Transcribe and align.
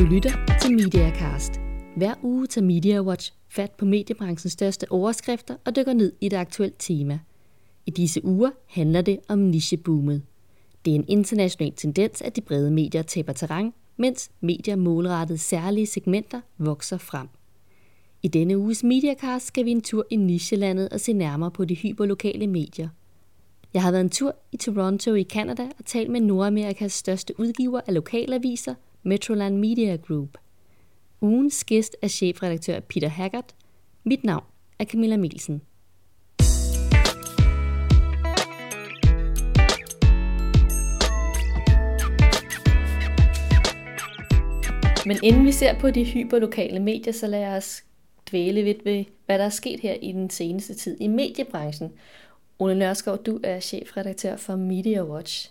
Du 0.00 0.04
lytter 0.04 0.58
til 0.62 0.72
MediaCast. 0.72 1.60
Hver 1.96 2.14
uge 2.22 2.46
tager 2.46 2.66
Media 2.66 3.02
Watch 3.02 3.32
fat 3.48 3.70
på 3.70 3.84
mediebranchens 3.84 4.52
største 4.52 4.92
overskrifter 4.92 5.56
og 5.64 5.76
dykker 5.76 5.92
ned 5.92 6.12
i 6.20 6.26
et 6.26 6.32
aktuelt 6.32 6.74
tema. 6.78 7.18
I 7.86 7.90
disse 7.90 8.24
uger 8.24 8.50
handler 8.66 9.00
det 9.00 9.18
om 9.28 9.38
nicheboomet. 9.38 10.22
Det 10.84 10.90
er 10.90 10.94
en 10.94 11.04
international 11.08 11.72
tendens, 11.72 12.22
at 12.22 12.36
de 12.36 12.40
brede 12.40 12.70
medier 12.70 13.02
taber 13.02 13.32
terræn, 13.32 13.72
mens 13.96 14.30
medier 14.40 14.76
målrettet 14.76 15.40
særlige 15.40 15.86
segmenter 15.86 16.40
vokser 16.58 16.98
frem. 16.98 17.28
I 18.22 18.28
denne 18.28 18.58
uges 18.58 18.84
Mediacast 18.84 19.46
skal 19.46 19.64
vi 19.64 19.70
en 19.70 19.82
tur 19.82 20.06
i 20.10 20.16
nichelandet 20.16 20.88
og 20.88 21.00
se 21.00 21.12
nærmere 21.12 21.50
på 21.50 21.64
de 21.64 21.74
hyperlokale 21.74 22.46
medier. 22.46 22.88
Jeg 23.74 23.82
har 23.82 23.90
været 23.90 24.04
en 24.04 24.10
tur 24.10 24.34
i 24.52 24.56
Toronto 24.56 25.14
i 25.14 25.24
Canada 25.24 25.68
og 25.78 25.84
talt 25.84 26.10
med 26.10 26.20
Nordamerikas 26.20 26.92
største 26.92 27.40
udgiver 27.40 27.80
af 27.86 27.94
lokalaviser, 27.94 28.74
Metroland 29.02 29.58
Media 29.58 29.96
Group. 29.96 30.38
Ugens 31.20 31.64
gæst 31.64 31.96
er 32.02 32.08
chefredaktør 32.08 32.80
Peter 32.80 33.08
Haggard. 33.08 33.54
Mit 34.04 34.24
navn 34.24 34.44
er 34.78 34.84
Camilla 34.84 35.16
Mielsen. 35.16 35.62
Men 45.06 45.16
inden 45.22 45.44
vi 45.44 45.52
ser 45.52 45.78
på 45.78 45.90
de 45.90 46.04
hyperlokale 46.04 46.80
medier, 46.80 47.12
så 47.12 47.26
lad 47.26 47.56
os 47.56 47.84
dvæle 48.30 48.62
lidt 48.62 48.84
ved, 48.84 49.04
hvad 49.26 49.38
der 49.38 49.44
er 49.44 49.48
sket 49.48 49.80
her 49.80 49.94
i 49.94 50.12
den 50.12 50.30
seneste 50.30 50.74
tid 50.74 50.96
i 51.00 51.06
mediebranchen. 51.06 51.92
Ole 52.58 52.78
Nørskov, 52.78 53.18
du 53.18 53.40
er 53.44 53.60
chefredaktør 53.60 54.36
for 54.36 54.56
Media 54.56 55.04
Watch. 55.04 55.50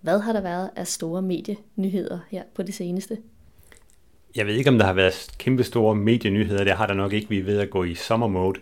Hvad 0.00 0.20
har 0.20 0.32
der 0.32 0.40
været 0.40 0.70
af 0.76 0.86
store 0.86 1.22
medienyheder 1.22 2.18
her 2.30 2.42
på 2.54 2.62
det 2.62 2.74
seneste? 2.74 3.18
Jeg 4.36 4.46
ved 4.46 4.54
ikke, 4.54 4.70
om 4.70 4.78
der 4.78 4.86
har 4.86 4.92
været 4.92 5.28
kæmpe 5.38 5.64
store 5.64 5.94
medienyheder. 5.94 6.64
Det 6.64 6.72
har 6.72 6.86
der 6.86 6.94
nok 6.94 7.12
ikke. 7.12 7.28
Vi 7.28 7.38
er 7.38 7.42
ved 7.42 7.58
at 7.58 7.70
gå 7.70 7.84
i 7.84 7.94
sommermode. 7.94 8.60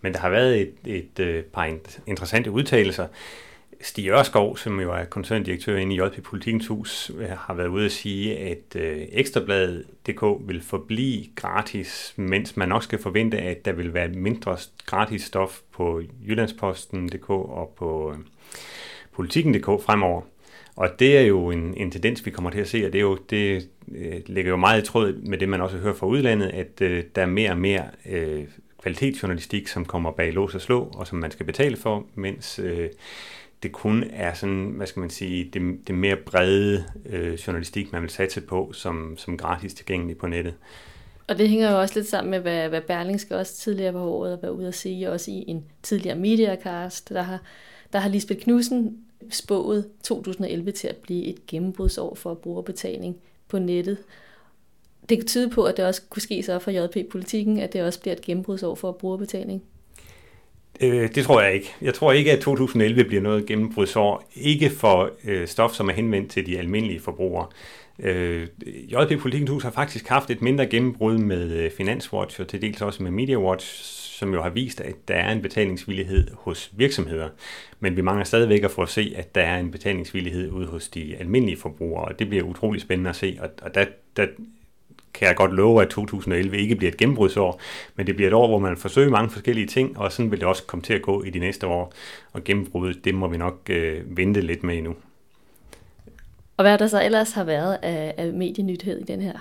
Men 0.00 0.12
der 0.12 0.18
har 0.18 0.30
været 0.30 0.60
et, 0.60 0.74
et, 0.86 1.26
et 1.26 1.44
par 1.44 1.74
interessante 2.06 2.50
udtalelser. 2.50 3.06
Stig 3.82 4.08
Ørskov, 4.08 4.56
som 4.56 4.80
jo 4.80 4.92
er 4.92 5.04
koncerndirektør 5.04 5.76
inde 5.76 5.94
i 5.94 5.98
JP 5.98 6.22
Politikens 6.22 6.66
Hus, 6.66 7.10
øh, 7.18 7.28
har 7.30 7.54
været 7.54 7.68
ude 7.68 7.84
at 7.84 7.92
sige, 7.92 8.38
at 8.38 8.76
øh, 8.76 9.06
Ekstrabladet.dk 9.12 10.48
vil 10.48 10.62
forblive 10.62 11.24
gratis, 11.34 12.14
mens 12.16 12.56
man 12.56 12.68
nok 12.68 12.82
skal 12.82 12.98
forvente, 12.98 13.38
at 13.38 13.64
der 13.64 13.72
vil 13.72 13.94
være 13.94 14.08
mindre 14.08 14.56
gratis 14.86 15.22
stof 15.22 15.60
på 15.72 16.02
Jyllandsposten.dk 16.28 17.30
og 17.30 17.74
på 17.78 18.12
øh, 18.12 18.18
Politiken.dk 19.12 19.66
fremover. 19.66 20.22
Og 20.80 20.98
det 20.98 21.18
er 21.18 21.22
jo 21.22 21.50
en, 21.50 21.74
en 21.76 21.90
tendens, 21.90 22.26
vi 22.26 22.30
kommer 22.30 22.50
til 22.50 22.60
at 22.60 22.68
se, 22.68 22.86
og 22.86 22.92
det, 22.92 22.98
er 22.98 23.02
jo, 23.02 23.18
det 23.30 23.68
øh, 23.94 24.20
ligger 24.26 24.50
jo 24.50 24.56
meget 24.56 24.82
i 24.82 24.86
tråd 24.86 25.12
med 25.12 25.38
det, 25.38 25.48
man 25.48 25.60
også 25.60 25.76
hører 25.76 25.94
fra 25.94 26.06
udlandet, 26.06 26.48
at 26.48 26.80
øh, 26.80 27.04
der 27.14 27.22
er 27.22 27.26
mere 27.26 27.50
og 27.50 27.58
mere 27.58 27.84
øh, 28.06 28.44
kvalitetsjournalistik, 28.82 29.68
som 29.68 29.84
kommer 29.84 30.12
bag 30.12 30.32
lås 30.32 30.54
og 30.54 30.60
slå, 30.60 30.90
og 30.94 31.06
som 31.06 31.18
man 31.18 31.30
skal 31.30 31.46
betale 31.46 31.76
for, 31.76 32.06
mens 32.14 32.58
øh, 32.58 32.88
det 33.62 33.72
kun 33.72 34.04
er 34.12 34.34
sådan, 34.34 34.72
hvad 34.76 34.86
skal 34.86 35.00
man 35.00 35.10
sige, 35.10 35.50
det, 35.52 35.78
det 35.86 35.94
mere 35.94 36.16
brede 36.16 36.84
øh, 37.06 37.34
journalistik, 37.34 37.92
man 37.92 38.02
vil 38.02 38.10
satse 38.10 38.40
på, 38.40 38.72
som, 38.72 39.14
som 39.18 39.36
gratis 39.36 39.74
tilgængelig 39.74 40.16
på 40.16 40.26
nettet. 40.26 40.54
Og 41.28 41.38
det 41.38 41.48
hænger 41.48 41.70
jo 41.70 41.80
også 41.80 41.94
lidt 41.94 42.08
sammen 42.08 42.30
med, 42.30 42.40
hvad, 42.40 42.68
hvad 42.68 42.80
Berlingske 42.80 43.36
også 43.36 43.56
tidligere 43.56 43.92
på 43.92 43.98
året 43.98 44.38
var 44.42 44.48
ude 44.48 44.68
at 44.68 44.74
sige, 44.74 45.10
også 45.10 45.30
i 45.30 45.44
en 45.46 45.64
tidligere 45.82 46.18
mediacast, 46.18 47.08
der 47.08 47.22
har, 47.22 47.38
der 47.92 47.98
har 47.98 48.08
Lisbeth 48.08 48.40
Knudsen 48.40 49.04
spået 49.30 49.88
2011 50.02 50.72
til 50.72 50.88
at 50.88 50.96
blive 50.96 51.24
et 51.24 51.46
gennembrudsår 51.46 52.14
for 52.14 52.34
brugerbetaling 52.34 53.16
på 53.48 53.58
nettet. 53.58 53.98
Det 55.08 55.18
kan 55.18 55.26
tyde 55.26 55.50
på, 55.50 55.64
at 55.64 55.76
det 55.76 55.84
også 55.84 56.02
kunne 56.10 56.22
ske 56.22 56.42
så 56.42 56.58
for 56.58 56.70
JP-politikken, 56.70 57.58
at 57.58 57.72
det 57.72 57.82
også 57.82 58.00
bliver 58.00 58.14
et 58.14 58.20
gennembrudsår 58.20 58.74
for 58.74 58.92
brugerbetaling. 58.92 59.62
Øh, 60.80 61.14
det 61.14 61.24
tror 61.24 61.40
jeg 61.40 61.54
ikke. 61.54 61.74
Jeg 61.82 61.94
tror 61.94 62.12
ikke, 62.12 62.32
at 62.32 62.40
2011 62.40 63.04
bliver 63.04 63.22
noget 63.22 63.46
gennembrudsår. 63.46 64.30
Ikke 64.34 64.70
for 64.70 65.10
øh, 65.24 65.48
stof, 65.48 65.72
som 65.72 65.88
er 65.88 65.92
henvendt 65.92 66.30
til 66.30 66.46
de 66.46 66.58
almindelige 66.58 67.00
forbrugere. 67.00 67.46
Øh, 67.98 68.48
JP 68.66 69.20
Politikens 69.20 69.50
Hus 69.50 69.62
har 69.62 69.70
faktisk 69.70 70.08
haft 70.08 70.30
et 70.30 70.42
mindre 70.42 70.66
gennembrud 70.66 71.18
med 71.18 71.50
øh, 71.52 71.70
Finanswatch 71.70 72.40
og 72.40 72.48
til 72.48 72.62
dels 72.62 72.82
også 72.82 73.02
med 73.02 73.10
MediaWatch, 73.10 73.66
som 74.20 74.34
jo 74.34 74.42
har 74.42 74.50
vist, 74.50 74.80
at 74.80 75.08
der 75.08 75.14
er 75.14 75.32
en 75.32 75.42
betalingsvillighed 75.42 76.28
hos 76.34 76.70
virksomheder. 76.76 77.28
Men 77.80 77.96
vi 77.96 78.02
mangler 78.02 78.24
stadigvæk 78.24 78.62
at 78.62 78.70
få 78.70 78.82
at 78.82 78.88
se, 78.88 79.14
at 79.16 79.34
der 79.34 79.40
er 79.40 79.58
en 79.58 79.70
betalingsvillighed 79.70 80.50
ude 80.50 80.66
hos 80.66 80.88
de 80.88 81.16
almindelige 81.16 81.56
forbrugere, 81.56 82.04
og 82.04 82.18
det 82.18 82.28
bliver 82.28 82.44
utrolig 82.44 82.80
spændende 82.80 83.10
at 83.10 83.16
se. 83.16 83.38
Og, 83.40 83.48
og 83.62 83.74
der, 83.74 83.84
der 84.16 84.26
kan 85.14 85.28
jeg 85.28 85.36
godt 85.36 85.52
love, 85.52 85.82
at 85.82 85.88
2011 85.88 86.58
ikke 86.58 86.76
bliver 86.76 86.92
et 86.92 86.96
gennembrudsår, 86.96 87.60
men 87.96 88.06
det 88.06 88.16
bliver 88.16 88.28
et 88.28 88.34
år, 88.34 88.48
hvor 88.48 88.58
man 88.58 88.76
forsøger 88.76 89.10
mange 89.10 89.30
forskellige 89.30 89.66
ting, 89.66 89.98
og 89.98 90.12
sådan 90.12 90.30
vil 90.30 90.40
det 90.40 90.48
også 90.48 90.62
komme 90.66 90.82
til 90.82 90.94
at 90.94 91.02
gå 91.02 91.22
i 91.22 91.30
de 91.30 91.38
næste 91.38 91.66
år. 91.66 91.92
Og 92.32 92.44
gennembruddet, 92.44 93.04
det 93.04 93.14
må 93.14 93.28
vi 93.28 93.36
nok 93.36 93.70
øh, 93.70 94.16
vente 94.16 94.40
lidt 94.40 94.62
med 94.62 94.76
endnu. 94.76 94.94
Og 96.56 96.64
hvad 96.64 96.78
der 96.78 96.86
så 96.86 97.02
ellers 97.02 97.32
har 97.32 97.44
været 97.44 97.78
af, 97.82 98.14
af 98.16 98.32
medienythed 98.32 99.00
i 99.00 99.04
den 99.04 99.20
her, 99.20 99.38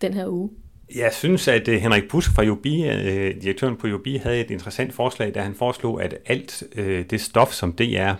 den 0.00 0.14
her 0.14 0.28
uge? 0.28 0.50
Jeg 0.94 1.12
synes, 1.12 1.48
at 1.48 1.68
øh, 1.68 1.80
Henrik 1.80 2.08
Busk 2.08 2.34
fra 2.34 2.42
Jobi, 2.42 2.84
øh, 2.84 3.42
direktøren 3.42 3.76
på 3.76 3.88
Jobi, 3.88 4.16
havde 4.16 4.40
et 4.40 4.50
interessant 4.50 4.94
forslag, 4.94 5.34
da 5.34 5.40
han 5.40 5.54
foreslog, 5.54 6.02
at 6.02 6.14
alt 6.26 6.62
øh, 6.74 7.04
det 7.10 7.20
stof, 7.20 7.52
som 7.52 7.72
DR 7.72 8.12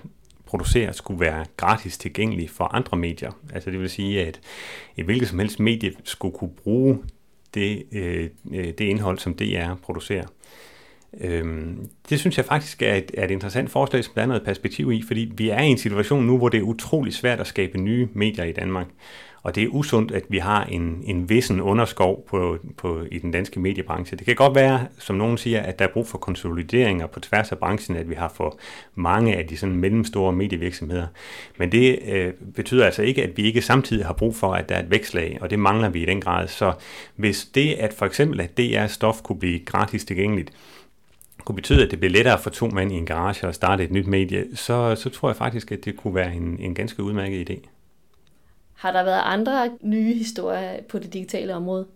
producerer, 0.46 0.92
skulle 0.92 1.20
være 1.20 1.44
gratis 1.56 1.98
tilgængeligt 1.98 2.50
for 2.50 2.64
andre 2.64 2.96
medier. 2.96 3.32
Altså 3.54 3.70
det 3.70 3.80
vil 3.80 3.90
sige, 3.90 4.26
at 4.26 4.40
et 4.96 5.04
hvilket 5.04 5.28
som 5.28 5.38
helst 5.38 5.60
medie 5.60 5.92
skulle 6.04 6.34
kunne 6.34 6.54
bruge 6.62 6.98
det, 7.54 7.82
det 8.52 8.80
indhold, 8.80 9.18
som 9.18 9.34
DR 9.34 9.74
producerer. 9.82 10.26
Øhm, 11.20 11.88
det 12.08 12.20
synes 12.20 12.36
jeg 12.36 12.44
faktisk 12.44 12.82
er 12.82 12.94
et, 12.94 13.10
er 13.14 13.24
et 13.24 13.30
interessant 13.30 13.70
forslag, 13.70 14.04
som 14.04 14.12
der 14.14 14.22
er 14.22 14.26
noget 14.26 14.44
perspektiv 14.44 14.92
i, 14.92 15.02
fordi 15.06 15.32
vi 15.36 15.48
er 15.48 15.60
i 15.60 15.66
en 15.66 15.78
situation 15.78 16.26
nu, 16.26 16.38
hvor 16.38 16.48
det 16.48 16.58
er 16.58 16.62
utrolig 16.62 17.14
svært 17.14 17.40
at 17.40 17.46
skabe 17.46 17.78
nye 17.78 18.08
medier 18.12 18.44
i 18.44 18.52
Danmark. 18.52 18.86
Og 19.42 19.54
det 19.54 19.62
er 19.62 19.68
usundt, 19.68 20.12
at 20.12 20.22
vi 20.28 20.38
har 20.38 20.64
en, 20.64 21.02
en 21.04 21.28
vissen 21.28 21.60
underskov 21.60 22.26
på, 22.28 22.58
på, 22.76 23.02
i 23.12 23.18
den 23.18 23.30
danske 23.30 23.60
mediebranche. 23.60 24.16
Det 24.16 24.26
kan 24.26 24.34
godt 24.34 24.54
være, 24.54 24.86
som 24.98 25.16
nogen 25.16 25.38
siger, 25.38 25.60
at 25.60 25.78
der 25.78 25.84
er 25.84 25.92
brug 25.92 26.06
for 26.06 26.18
konsolideringer 26.18 27.06
på 27.06 27.20
tværs 27.20 27.52
af 27.52 27.58
branchen, 27.58 27.96
at 27.96 28.10
vi 28.10 28.14
har 28.14 28.32
for 28.34 28.58
mange 28.94 29.36
af 29.36 29.46
de 29.46 29.56
sådan 29.56 29.76
mellemstore 29.76 30.32
medievirksomheder. 30.32 31.06
Men 31.58 31.72
det 31.72 31.98
øh, 32.08 32.32
betyder 32.54 32.84
altså 32.84 33.02
ikke, 33.02 33.22
at 33.22 33.36
vi 33.36 33.42
ikke 33.42 33.62
samtidig 33.62 34.06
har 34.06 34.12
brug 34.12 34.36
for, 34.36 34.54
at 34.54 34.68
der 34.68 34.74
er 34.74 34.82
et 34.82 34.90
vækslag, 34.90 35.38
og 35.40 35.50
det 35.50 35.58
mangler 35.58 35.88
vi 35.88 36.02
i 36.02 36.06
den 36.06 36.20
grad. 36.20 36.48
Så 36.48 36.72
hvis 37.16 37.44
det, 37.44 37.74
at 37.74 37.92
for 37.92 38.06
eksempel 38.06 38.40
at 38.40 38.58
DR 38.58 38.86
stof 38.86 39.22
kunne 39.22 39.38
blive 39.38 39.58
gratis 39.58 40.04
tilgængeligt, 40.04 40.52
kunne 41.44 41.56
betyde, 41.56 41.84
at 41.84 41.90
det 41.90 41.98
bliver 41.98 42.12
lettere 42.12 42.38
for 42.38 42.50
to 42.50 42.66
mænd 42.66 42.92
i 42.92 42.94
en 42.94 43.06
garage 43.06 43.46
at 43.46 43.54
starte 43.54 43.84
et 43.84 43.90
nyt 43.90 44.06
medie, 44.06 44.56
så, 44.56 44.94
så 44.94 45.10
tror 45.10 45.28
jeg 45.28 45.36
faktisk, 45.36 45.72
at 45.72 45.84
det 45.84 45.96
kunne 45.96 46.14
være 46.14 46.34
en, 46.34 46.56
en 46.60 46.74
ganske 46.74 47.02
udmærket 47.02 47.50
idé. 47.50 47.77
Har 48.78 48.92
der 48.92 49.02
været 49.04 49.22
andre 49.24 49.70
nye 49.82 50.14
historier 50.14 50.82
på 50.88 50.98
det 50.98 51.12
digitale 51.12 51.54
område? 51.54 51.86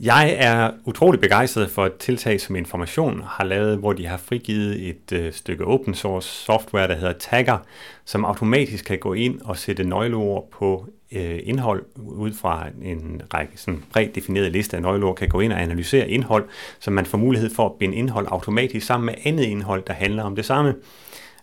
Jeg 0.00 0.36
er 0.38 0.70
utrolig 0.84 1.20
begejstret 1.20 1.70
for 1.70 1.86
et 1.86 1.96
tiltag, 1.96 2.40
som 2.40 2.56
Information 2.56 3.22
har 3.26 3.44
lavet, 3.44 3.78
hvor 3.78 3.92
de 3.92 4.06
har 4.06 4.16
frigivet 4.16 4.88
et 4.88 5.12
øh, 5.12 5.32
stykke 5.32 5.64
open 5.64 5.94
source 5.94 6.28
software, 6.28 6.88
der 6.88 6.94
hedder 6.94 7.12
Tagger, 7.12 7.58
som 8.04 8.24
automatisk 8.24 8.84
kan 8.84 8.98
gå 8.98 9.12
ind 9.12 9.40
og 9.40 9.56
sætte 9.56 9.84
nøgleord 9.84 10.48
på 10.50 10.86
øh, 11.12 11.40
indhold 11.44 11.84
ud 11.96 12.32
fra 12.32 12.66
en 12.82 13.22
række 13.34 13.52
sådan 13.56 13.84
prædefinerede 13.92 14.50
liste 14.50 14.76
af 14.76 14.82
nøgleord, 14.82 15.16
kan 15.16 15.28
gå 15.28 15.40
ind 15.40 15.52
og 15.52 15.62
analysere 15.62 16.10
indhold, 16.10 16.48
så 16.80 16.90
man 16.90 17.06
får 17.06 17.18
mulighed 17.18 17.50
for 17.50 17.66
at 17.66 17.72
binde 17.78 17.96
indhold 17.96 18.26
automatisk 18.30 18.86
sammen 18.86 19.06
med 19.06 19.14
andet 19.24 19.44
indhold, 19.44 19.82
der 19.86 19.92
handler 19.92 20.22
om 20.22 20.36
det 20.36 20.44
samme. 20.44 20.74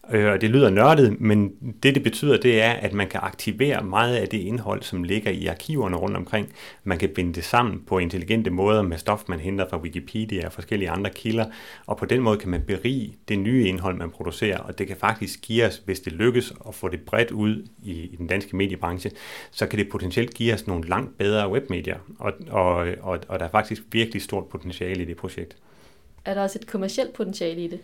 Øh, 0.10 0.32
og 0.32 0.42
det 0.42 0.50
lyder 0.50 0.70
nørdet, 0.70 1.22
men 1.22 1.54
det 1.84 1.96
det 1.96 2.04
betyder, 2.04 2.38
det 2.38 2.62
er, 2.62 2.72
at 2.72 2.94
man 2.94 3.08
kan 3.08 3.20
aktivere 3.24 3.84
meget 3.84 4.16
af 4.16 4.28
det 4.28 4.38
indhold, 4.38 4.84
som 4.84 5.04
ligger 5.04 5.32
i 5.32 5.46
arkiverne 5.46 5.96
rundt 5.96 6.18
omkring. 6.18 6.54
Man 6.84 6.98
kan 6.98 7.10
binde 7.10 7.34
det 7.34 7.44
sammen 7.44 7.84
på 7.88 7.98
intelligente 7.98 8.50
måder 8.50 8.82
med 8.82 8.98
stof, 8.98 9.24
man 9.28 9.40
henter 9.40 9.70
fra 9.70 9.78
Wikipedia 9.78 10.46
og 10.46 10.52
forskellige 10.52 10.90
andre 10.90 11.10
kilder, 11.10 11.46
og 11.86 11.98
på 11.98 12.06
den 12.06 12.22
måde 12.22 12.38
kan 12.38 12.50
man 12.50 12.62
berige 12.62 13.16
det 13.28 13.40
nye 13.40 13.68
indhold, 13.68 13.98
man 13.98 14.10
producerer, 14.10 14.58
og 14.58 14.80
det 14.80 14.88
kan 14.88 14.98
faktisk 14.98 15.42
give 15.42 15.66
os, 15.66 15.82
hvis 15.86 16.00
det 16.00 16.14
lykkes 16.14 16.54
at 16.68 16.76
få 16.76 16.88
det 16.88 17.02
bredt 17.02 17.32
ud 17.32 17.66
i, 17.84 17.92
i 17.92 18.16
den 18.16 18.28
danske 18.28 18.56
mediebranche, 18.56 19.12
så 19.52 19.68
kan 19.68 19.80
det 19.80 19.90
potentielt 19.90 20.34
give 20.34 20.54
os 20.54 20.68
nogle 20.68 20.88
langt 20.90 21.18
bedre 21.18 21.52
webmedier, 21.52 21.98
og, 22.20 22.34
og, 22.50 22.74
og, 23.02 23.20
og 23.28 23.40
der 23.40 23.46
er 23.46 23.50
faktisk 23.50 23.84
virkelig 23.92 24.22
stort 24.22 24.46
potentiale 24.46 25.02
i 25.02 25.06
det 25.06 25.18
projekt. 25.18 25.58
Er 26.26 26.34
der 26.34 26.42
også 26.42 26.60
et 26.62 26.68
kommersielt 26.68 27.14
potentiale 27.14 27.64
i 27.64 27.68
det? 27.68 27.80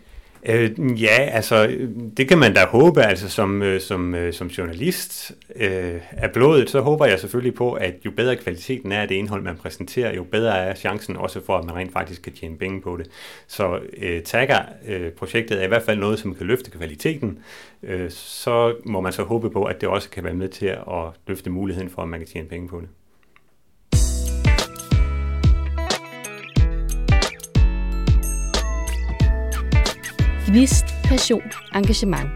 Øh, 0.45 1.01
ja, 1.03 1.29
altså 1.31 1.77
det 2.17 2.27
kan 2.27 2.37
man 2.37 2.53
da 2.53 2.65
håbe, 2.65 3.01
altså 3.01 3.29
som, 3.29 3.61
øh, 3.61 3.81
som, 3.81 4.15
øh, 4.15 4.33
som 4.33 4.47
journalist 4.47 5.31
øh, 5.55 6.01
af 6.11 6.31
blodet, 6.31 6.69
så 6.69 6.81
håber 6.81 7.05
jeg 7.05 7.19
selvfølgelig 7.19 7.53
på, 7.53 7.73
at 7.73 7.93
jo 8.05 8.11
bedre 8.11 8.35
kvaliteten 8.35 8.91
er 8.91 9.01
af 9.01 9.07
det 9.07 9.15
indhold, 9.15 9.41
man 9.41 9.57
præsenterer, 9.57 10.15
jo 10.15 10.23
bedre 10.23 10.57
er 10.57 10.75
chancen 10.75 11.17
også 11.17 11.41
for, 11.45 11.57
at 11.57 11.65
man 11.65 11.75
rent 11.75 11.93
faktisk 11.93 12.21
kan 12.21 12.33
tjene 12.33 12.57
penge 12.57 12.81
på 12.81 12.97
det. 12.97 13.07
Så 13.47 13.79
øh, 13.97 14.21
Tagger-projektet 14.21 15.55
øh, 15.55 15.61
er 15.61 15.65
i 15.65 15.67
hvert 15.67 15.83
fald 15.83 15.99
noget, 15.99 16.19
som 16.19 16.35
kan 16.35 16.47
løfte 16.47 16.71
kvaliteten, 16.71 17.39
øh, 17.83 18.11
så 18.11 18.75
må 18.85 19.01
man 19.01 19.13
så 19.13 19.23
håbe 19.23 19.49
på, 19.49 19.63
at 19.63 19.81
det 19.81 19.89
også 19.89 20.09
kan 20.09 20.23
være 20.23 20.33
med 20.33 20.49
til 20.49 20.65
at 20.65 21.03
løfte 21.27 21.49
muligheden 21.49 21.89
for, 21.89 22.01
at 22.01 22.09
man 22.09 22.19
kan 22.19 22.27
tjene 22.27 22.47
penge 22.47 22.67
på 22.67 22.81
det. 22.81 22.89
Gnist, 30.47 30.85
passion, 31.03 31.41
engagement. 31.75 32.29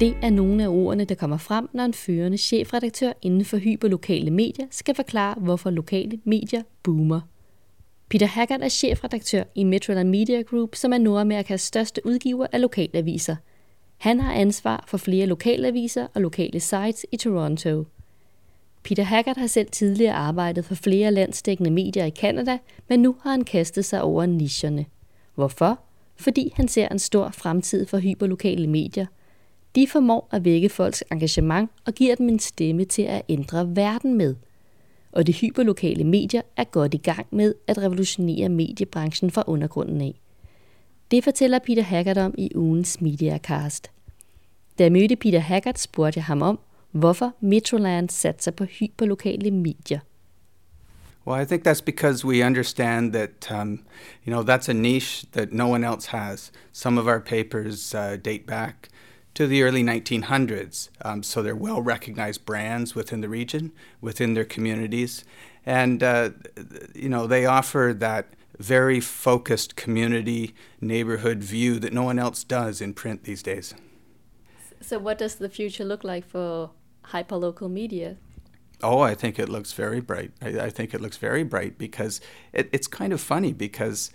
Det 0.00 0.16
er 0.22 0.30
nogle 0.30 0.64
af 0.64 0.68
ordene, 0.68 1.04
der 1.04 1.14
kommer 1.14 1.36
frem, 1.36 1.68
når 1.72 1.84
en 1.84 1.94
førende 1.94 2.38
chefredaktør 2.38 3.12
inden 3.22 3.44
for 3.44 3.56
hyperlokale 3.56 4.30
medier 4.30 4.66
skal 4.70 4.94
forklare, 4.94 5.34
hvorfor 5.40 5.70
lokale 5.70 6.20
medier 6.24 6.62
boomer. 6.82 7.20
Peter 8.08 8.26
Haggard 8.26 8.60
er 8.60 8.68
chefredaktør 8.68 9.44
i 9.54 9.64
Metroland 9.64 10.08
Media 10.08 10.42
Group, 10.42 10.74
som 10.74 10.92
er 10.92 10.98
Nordamerikas 10.98 11.60
største 11.60 12.06
udgiver 12.06 12.46
af 12.52 12.60
lokalaviser. 12.60 13.36
Han 13.96 14.20
har 14.20 14.32
ansvar 14.32 14.84
for 14.86 14.96
flere 14.96 15.26
lokalaviser 15.26 16.06
og 16.14 16.20
lokale 16.20 16.60
sites 16.60 17.06
i 17.12 17.16
Toronto. 17.16 17.84
Peter 18.82 19.02
Haggard 19.02 19.38
har 19.38 19.46
selv 19.46 19.68
tidligere 19.70 20.14
arbejdet 20.14 20.64
for 20.64 20.74
flere 20.74 21.12
landsdækkende 21.12 21.70
medier 21.70 22.04
i 22.04 22.10
Kanada, 22.10 22.58
men 22.88 23.00
nu 23.00 23.16
har 23.22 23.30
han 23.30 23.44
kastet 23.44 23.84
sig 23.84 24.02
over 24.02 24.26
nicherne. 24.26 24.86
Hvorfor? 25.34 25.78
Fordi 26.16 26.52
han 26.56 26.68
ser 26.68 26.88
en 26.88 26.98
stor 26.98 27.30
fremtid 27.30 27.86
for 27.86 27.98
hyperlokale 27.98 28.66
medier. 28.66 29.06
De 29.74 29.86
formår 29.86 30.28
at 30.32 30.44
vække 30.44 30.68
folks 30.68 31.04
engagement 31.12 31.70
og 31.86 31.92
giver 31.92 32.14
dem 32.14 32.28
en 32.28 32.38
stemme 32.38 32.84
til 32.84 33.02
at 33.02 33.22
ændre 33.28 33.76
verden 33.76 34.14
med. 34.14 34.34
Og 35.12 35.26
de 35.26 35.32
hyperlokale 35.32 36.04
medier 36.04 36.42
er 36.56 36.64
godt 36.64 36.94
i 36.94 36.96
gang 36.96 37.26
med 37.30 37.54
at 37.66 37.78
revolutionere 37.78 38.48
mediebranchen 38.48 39.30
fra 39.30 39.44
undergrunden 39.46 40.00
af. 40.00 40.20
Det 41.10 41.24
fortæller 41.24 41.58
Peter 41.58 41.82
Haggard 41.82 42.18
om 42.18 42.34
i 42.38 42.50
ugens 42.54 43.00
Mediacast. 43.00 43.90
Da 44.78 44.82
jeg 44.82 44.92
mødte 44.92 45.16
Peter 45.16 45.38
Haggard, 45.38 45.74
spurgte 45.74 46.18
jeg 46.18 46.24
ham 46.24 46.42
om, 46.42 46.58
hvorfor 46.90 47.32
Metroland 47.40 48.08
satser 48.08 48.50
på 48.50 48.64
hyperlokale 48.64 49.50
medier. 49.50 49.98
Well, 51.24 51.36
I 51.36 51.44
think 51.44 51.64
that's 51.64 51.80
because 51.80 52.24
we 52.24 52.42
understand 52.42 53.12
that, 53.14 53.50
um, 53.50 53.84
you 54.24 54.32
know, 54.32 54.42
that's 54.42 54.68
a 54.68 54.74
niche 54.74 55.24
that 55.32 55.52
no 55.52 55.68
one 55.68 55.82
else 55.82 56.06
has. 56.06 56.52
Some 56.72 56.98
of 56.98 57.08
our 57.08 57.20
papers 57.20 57.94
uh, 57.94 58.16
date 58.20 58.46
back 58.46 58.90
to 59.34 59.46
the 59.46 59.62
early 59.62 59.82
1900s, 59.82 60.90
um, 61.02 61.22
so 61.22 61.42
they're 61.42 61.56
well 61.56 61.80
recognized 61.80 62.44
brands 62.44 62.94
within 62.94 63.20
the 63.20 63.28
region, 63.28 63.72
within 64.00 64.34
their 64.34 64.44
communities. 64.44 65.24
And, 65.66 66.02
uh, 66.02 66.30
you 66.94 67.08
know, 67.08 67.26
they 67.26 67.46
offer 67.46 67.94
that 67.96 68.34
very 68.58 69.00
focused 69.00 69.76
community 69.76 70.54
neighborhood 70.80 71.38
view 71.38 71.78
that 71.80 71.92
no 71.92 72.02
one 72.02 72.18
else 72.18 72.44
does 72.44 72.80
in 72.80 72.94
print 72.94 73.24
these 73.24 73.42
days. 73.42 73.74
So, 74.80 74.98
what 74.98 75.18
does 75.18 75.36
the 75.36 75.48
future 75.48 75.84
look 75.84 76.04
like 76.04 76.26
for 76.26 76.70
hyperlocal 77.06 77.70
media? 77.70 78.18
Oh, 78.84 79.00
I 79.00 79.14
think 79.14 79.38
it 79.38 79.48
looks 79.48 79.72
very 79.72 80.00
bright. 80.00 80.32
I, 80.42 80.48
I 80.60 80.70
think 80.70 80.94
it 80.94 81.00
looks 81.00 81.16
very 81.16 81.42
bright 81.42 81.78
because 81.78 82.20
it, 82.52 82.68
it's 82.72 82.86
kind 82.86 83.12
of 83.12 83.20
funny 83.20 83.52
because 83.52 84.10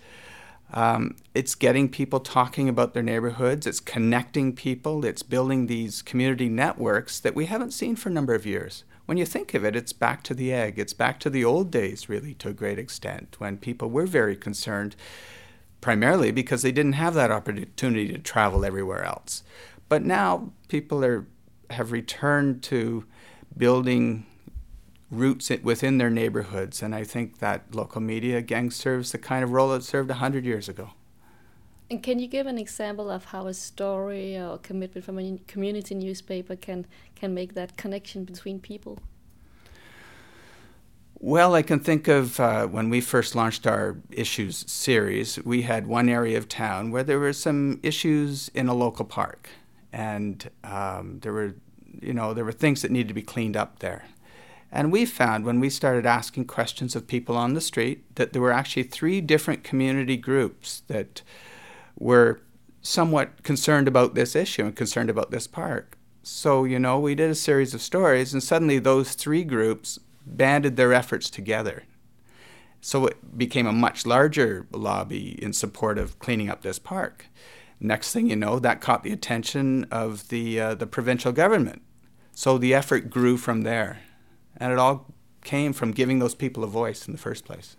um, 0.72 1.16
it's 1.34 1.56
getting 1.56 1.88
people 1.88 2.20
talking 2.20 2.68
about 2.68 2.94
their 2.94 3.02
neighborhoods, 3.02 3.66
it's 3.66 3.80
connecting 3.80 4.54
people, 4.54 5.04
it's 5.04 5.22
building 5.22 5.66
these 5.66 6.02
community 6.02 6.48
networks 6.48 7.18
that 7.20 7.34
we 7.34 7.46
haven't 7.46 7.72
seen 7.72 7.96
for 7.96 8.08
a 8.08 8.12
number 8.12 8.34
of 8.34 8.46
years. 8.46 8.84
When 9.06 9.18
you 9.18 9.26
think 9.26 9.54
of 9.54 9.64
it, 9.64 9.74
it's 9.74 9.92
back 9.92 10.22
to 10.24 10.34
the 10.34 10.52
egg. 10.52 10.78
It's 10.78 10.92
back 10.92 11.18
to 11.20 11.30
the 11.30 11.44
old 11.44 11.72
days, 11.72 12.08
really, 12.08 12.34
to 12.34 12.50
a 12.50 12.52
great 12.52 12.78
extent, 12.78 13.34
when 13.38 13.56
people 13.56 13.90
were 13.90 14.06
very 14.06 14.36
concerned, 14.36 14.94
primarily 15.80 16.30
because 16.30 16.62
they 16.62 16.70
didn't 16.70 16.92
have 16.92 17.14
that 17.14 17.32
opportunity 17.32 18.12
to 18.12 18.18
travel 18.18 18.64
everywhere 18.64 19.02
else. 19.02 19.42
But 19.88 20.04
now 20.04 20.52
people 20.68 21.04
are 21.04 21.26
have 21.70 21.90
returned 21.92 22.62
to 22.64 23.04
building 23.56 24.26
roots 25.10 25.50
within 25.62 25.98
their 25.98 26.10
neighborhoods, 26.10 26.82
and 26.82 26.94
I 26.94 27.04
think 27.04 27.38
that 27.38 27.74
local 27.74 28.00
media 28.00 28.38
again 28.38 28.70
serves 28.70 29.12
the 29.12 29.18
kind 29.18 29.42
of 29.42 29.50
role 29.50 29.72
it 29.72 29.82
served 29.82 30.10
hundred 30.10 30.44
years 30.44 30.68
ago. 30.68 30.90
And 31.90 32.02
can 32.02 32.20
you 32.20 32.28
give 32.28 32.46
an 32.46 32.56
example 32.56 33.10
of 33.10 33.24
how 33.26 33.48
a 33.48 33.54
story 33.54 34.38
or 34.38 34.58
commitment 34.58 35.04
from 35.04 35.18
a 35.18 35.38
community 35.48 35.94
newspaper 35.94 36.54
can 36.54 36.86
can 37.16 37.34
make 37.34 37.54
that 37.54 37.76
connection 37.76 38.24
between 38.24 38.60
people? 38.60 39.00
Well, 41.22 41.54
I 41.54 41.62
can 41.62 41.80
think 41.80 42.08
of 42.08 42.40
uh, 42.40 42.66
when 42.66 42.88
we 42.88 43.02
first 43.02 43.34
launched 43.34 43.66
our 43.66 43.98
issues 44.10 44.64
series, 44.70 45.38
we 45.44 45.62
had 45.62 45.86
one 45.86 46.08
area 46.08 46.38
of 46.38 46.48
town 46.48 46.90
where 46.90 47.02
there 47.02 47.18
were 47.18 47.34
some 47.34 47.78
issues 47.82 48.48
in 48.54 48.68
a 48.68 48.74
local 48.74 49.04
park, 49.04 49.50
and 49.92 50.48
um, 50.64 51.18
there 51.20 51.34
were, 51.34 51.56
you 52.00 52.14
know, 52.14 52.32
there 52.32 52.44
were 52.44 52.52
things 52.52 52.80
that 52.80 52.90
needed 52.90 53.08
to 53.08 53.14
be 53.14 53.20
cleaned 53.20 53.54
up 53.54 53.80
there. 53.80 54.04
And 54.72 54.92
we 54.92 55.04
found 55.04 55.44
when 55.44 55.58
we 55.58 55.68
started 55.68 56.06
asking 56.06 56.44
questions 56.44 56.94
of 56.94 57.08
people 57.08 57.36
on 57.36 57.54
the 57.54 57.60
street 57.60 58.14
that 58.14 58.32
there 58.32 58.42
were 58.42 58.52
actually 58.52 58.84
three 58.84 59.20
different 59.20 59.64
community 59.64 60.16
groups 60.16 60.82
that 60.86 61.22
were 61.98 62.40
somewhat 62.80 63.42
concerned 63.42 63.88
about 63.88 64.14
this 64.14 64.36
issue 64.36 64.64
and 64.64 64.76
concerned 64.76 65.10
about 65.10 65.30
this 65.30 65.46
park. 65.46 65.98
So, 66.22 66.64
you 66.64 66.78
know, 66.78 66.98
we 67.00 67.14
did 67.14 67.30
a 67.30 67.34
series 67.34 67.74
of 67.74 67.82
stories, 67.82 68.32
and 68.32 68.42
suddenly 68.42 68.78
those 68.78 69.14
three 69.14 69.42
groups 69.42 69.98
banded 70.24 70.76
their 70.76 70.92
efforts 70.92 71.30
together. 71.30 71.84
So 72.80 73.06
it 73.06 73.36
became 73.36 73.66
a 73.66 73.72
much 73.72 74.06
larger 74.06 74.66
lobby 74.72 75.42
in 75.42 75.52
support 75.52 75.98
of 75.98 76.18
cleaning 76.18 76.48
up 76.48 76.62
this 76.62 76.78
park. 76.78 77.26
Next 77.80 78.12
thing 78.12 78.28
you 78.28 78.36
know, 78.36 78.58
that 78.58 78.80
caught 78.80 79.02
the 79.02 79.12
attention 79.12 79.84
of 79.90 80.28
the, 80.28 80.60
uh, 80.60 80.74
the 80.74 80.86
provincial 80.86 81.32
government. 81.32 81.82
So 82.32 82.56
the 82.56 82.74
effort 82.74 83.10
grew 83.10 83.36
from 83.36 83.62
there. 83.62 84.00
And 84.60 84.72
it 84.72 84.78
all 84.78 85.06
came 85.42 85.72
from 85.72 85.90
giving 85.90 86.18
those 86.18 86.34
people 86.34 86.62
a 86.62 86.66
voice 86.68 87.06
in 87.08 87.12
the 87.12 87.18
first 87.18 87.44
place. 87.44 87.76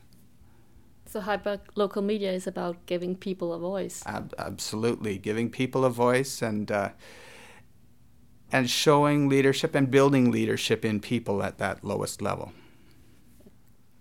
So 1.05 1.21
hyper 1.21 1.59
local 1.75 2.01
media 2.01 2.31
is 2.31 2.47
about 2.47 2.85
giving 2.85 3.15
people 3.15 3.53
a 3.53 3.59
voice. 3.59 4.01
Ab- 4.05 4.33
absolutely, 4.37 5.17
giving 5.17 5.49
people 5.49 5.85
a 5.85 5.89
voice 5.89 6.41
and 6.41 6.71
uh, 6.71 6.89
and 8.51 8.69
showing 8.69 9.29
leadership 9.29 9.75
and 9.75 9.91
building 9.91 10.31
leadership 10.31 10.83
in 10.83 10.99
people 10.99 11.43
at 11.43 11.57
that 11.57 11.83
lowest 11.83 12.21
level. 12.21 12.53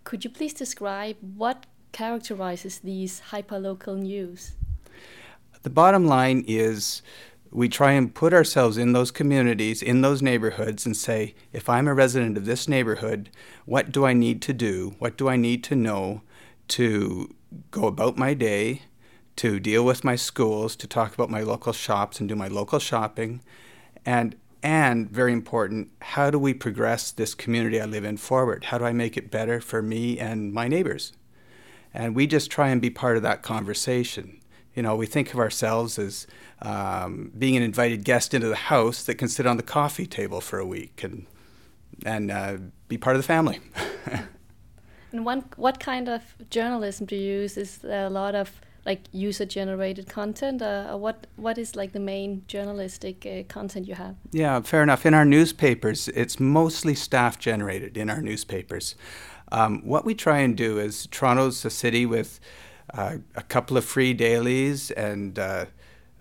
Could 0.05 0.25
you 0.25 0.31
please 0.31 0.55
describe 0.55 1.17
what 1.21 1.67
characterizes 1.93 2.79
these 2.79 3.23
hyperlocal 3.31 3.99
news? 3.99 4.55
The 5.63 5.71
bottom 5.71 6.07
line 6.07 6.45
is 6.47 7.03
we 7.53 7.69
try 7.69 7.93
and 7.93 8.15
put 8.15 8.33
ourselves 8.33 8.79
in 8.79 8.93
those 8.93 9.11
communities, 9.11 9.83
in 9.83 10.03
those 10.03 10.23
neighborhoods, 10.23 10.87
and 10.87 10.97
say, 10.97 11.35
if 11.53 11.69
I'm 11.69 11.89
a 11.89 11.95
resident 11.95 12.37
of 12.37 12.45
this 12.45 12.69
neighborhood, 12.69 13.31
what 13.65 13.91
do 13.91 14.07
I 14.07 14.13
need 14.13 14.41
to 14.43 14.53
do? 14.53 14.95
What 14.99 15.17
do 15.17 15.29
I 15.29 15.37
need 15.37 15.65
to 15.65 15.77
know 15.77 16.23
to 16.69 17.35
go 17.71 17.87
about 17.87 18.17
my 18.17 18.35
day, 18.35 18.83
to 19.37 19.59
deal 19.59 19.85
with 19.85 20.05
my 20.05 20.15
schools, 20.15 20.77
to 20.77 20.87
talk 20.87 21.15
about 21.15 21.31
my 21.31 21.43
local 21.43 21.73
shops 21.73 22.21
and 22.21 22.29
do 22.29 22.37
my 22.37 22.49
local 22.49 22.79
shopping? 22.79 23.41
And 24.07 24.37
and 24.63 25.11
very 25.11 25.33
important, 25.33 25.91
how 26.03 26.31
do 26.31 26.39
we 26.39 26.53
progress 26.53 27.11
this 27.11 27.35
community 27.35 27.81
I 27.81 27.87
live 27.87 28.05
in 28.05 28.19
forward? 28.19 28.65
How 28.65 28.77
do 28.77 28.85
I 28.85 28.93
make 28.93 29.17
it 29.17 29.31
better 29.31 29.59
for 29.61 29.81
me 29.81 30.19
and 30.19 30.53
my 30.53 30.69
neighbors? 30.69 31.15
And 31.95 32.15
we 32.15 32.27
just 32.27 32.51
try 32.51 32.69
and 32.69 32.81
be 32.81 32.91
part 32.91 33.17
of 33.17 33.23
that 33.23 33.43
conversation. 33.43 34.40
You 34.75 34.83
know, 34.83 34.95
we 34.95 35.07
think 35.07 35.35
of 35.35 35.41
ourselves 35.41 35.99
as 35.99 36.27
um, 36.63 37.33
being 37.37 37.57
an 37.57 37.63
invited 37.63 38.05
guest 38.05 38.35
into 38.35 38.49
the 38.49 38.57
house 38.57 39.03
that 39.05 39.17
can 39.17 39.29
sit 39.29 39.47
on 39.47 39.57
the 39.57 39.63
coffee 39.63 40.07
table 40.07 40.41
for 40.41 40.59
a 40.59 40.67
week 40.67 41.03
and 41.03 41.27
and 42.07 42.31
uh, 42.31 42.57
be 42.89 42.97
part 42.97 43.17
of 43.17 43.23
the 43.23 43.27
family. 43.27 43.61
and 45.13 45.25
one, 45.25 45.45
what 45.57 45.81
kind 45.81 46.09
of 46.09 46.23
journalism 46.49 47.07
do 47.07 47.17
you 47.17 47.41
use? 47.41 47.57
Is 47.57 47.79
there 47.79 48.07
a 48.07 48.11
lot 48.11 48.35
of 48.35 48.61
like 48.87 49.03
user 49.13 49.45
generated 49.45 50.09
content 50.09 50.63
uh, 50.63 50.89
or 50.91 50.99
what 50.99 51.27
what 51.37 51.59
is 51.59 51.77
like 51.77 51.93
the 51.93 52.01
main 52.01 52.43
journalistic 52.47 53.27
uh, 53.27 53.43
content 53.53 53.87
you 53.87 53.95
have 53.95 54.15
yeah 54.33 54.61
fair 54.61 54.83
enough 54.83 55.05
in 55.05 55.15
our 55.15 55.25
newspapers 55.25 56.09
it's 56.09 56.41
mostly 56.41 56.95
staff 56.95 57.39
generated 57.39 57.97
in 57.97 58.09
our 58.09 58.23
newspapers 58.23 58.95
um, 59.53 59.83
what 59.85 60.05
we 60.05 60.15
try 60.15 60.39
and 60.39 60.57
do 60.57 60.79
is 60.79 61.07
toronto's 61.11 61.65
a 61.65 61.71
city 61.71 62.07
with 62.07 62.41
uh, 62.95 63.17
a 63.37 63.43
couple 63.43 63.77
of 63.77 63.85
free 63.85 64.13
dailies 64.13 64.91
and 64.93 65.39
uh, 65.39 65.67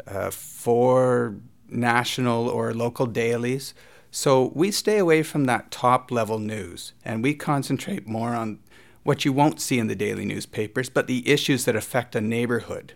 uh, 0.07 0.31
four 0.31 1.35
national 1.67 2.47
or 2.47 2.73
local 2.73 3.05
dailies. 3.05 3.73
So 4.11 4.51
we 4.55 4.71
stay 4.71 4.97
away 4.97 5.23
from 5.23 5.45
that 5.45 5.71
top 5.71 6.11
level 6.11 6.39
news 6.39 6.93
and 7.05 7.23
we 7.23 7.33
concentrate 7.35 8.07
more 8.07 8.35
on 8.35 8.59
what 9.03 9.25
you 9.25 9.31
won't 9.31 9.61
see 9.61 9.79
in 9.79 9.87
the 9.87 9.95
daily 9.95 10.25
newspapers, 10.25 10.89
but 10.89 11.07
the 11.07 11.27
issues 11.27 11.65
that 11.65 11.75
affect 11.75 12.15
a 12.15 12.21
neighborhood 12.21 12.93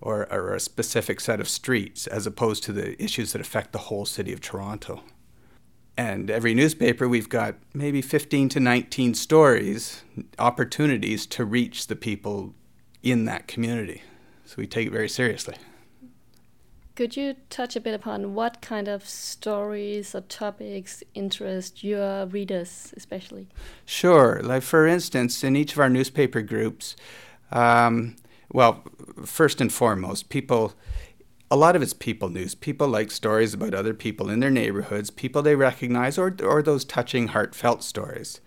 or, 0.00 0.30
or 0.32 0.54
a 0.54 0.60
specific 0.60 1.20
set 1.20 1.40
of 1.40 1.48
streets, 1.48 2.06
as 2.06 2.26
opposed 2.26 2.62
to 2.64 2.72
the 2.72 3.02
issues 3.02 3.32
that 3.32 3.40
affect 3.40 3.72
the 3.72 3.78
whole 3.78 4.06
city 4.06 4.32
of 4.32 4.40
Toronto. 4.40 5.02
And 5.96 6.30
every 6.30 6.54
newspaper, 6.54 7.06
we've 7.08 7.28
got 7.28 7.56
maybe 7.74 8.00
15 8.00 8.48
to 8.50 8.60
19 8.60 9.14
stories, 9.14 10.02
opportunities 10.38 11.26
to 11.26 11.44
reach 11.44 11.88
the 11.88 11.96
people 11.96 12.54
in 13.02 13.24
that 13.24 13.46
community. 13.46 14.02
So 14.44 14.56
we 14.58 14.66
take 14.66 14.88
it 14.88 14.92
very 14.92 15.08
seriously. 15.08 15.56
Could 16.96 17.16
you 17.16 17.36
touch 17.48 17.76
a 17.76 17.80
bit 17.80 17.94
upon 17.94 18.34
what 18.34 18.60
kind 18.60 18.88
of 18.88 19.08
stories 19.08 20.14
or 20.14 20.20
topics 20.22 21.02
interest 21.14 21.82
your 21.82 22.26
readers, 22.26 22.92
especially? 22.96 23.48
Sure. 23.86 24.42
Like, 24.42 24.62
for 24.62 24.86
instance, 24.86 25.42
in 25.42 25.56
each 25.56 25.72
of 25.72 25.78
our 25.78 25.88
newspaper 25.88 26.42
groups, 26.42 26.96
um, 27.52 28.16
well, 28.52 28.82
first 29.24 29.60
and 29.60 29.72
foremost, 29.72 30.28
people 30.28 30.74
a 31.50 31.56
lot 31.56 31.74
of 31.74 31.82
it's 31.82 31.92
people 31.92 32.28
news. 32.28 32.54
People 32.54 32.86
like 32.86 33.10
stories 33.10 33.54
about 33.54 33.74
other 33.74 33.92
people 33.92 34.30
in 34.30 34.40
their 34.40 34.50
neighborhoods, 34.50 35.10
people 35.10 35.42
they 35.42 35.56
recognize, 35.56 36.16
or, 36.16 36.36
or 36.42 36.62
those 36.62 36.84
touching, 36.84 37.28
heartfelt 37.28 37.82
stories. 37.82 38.40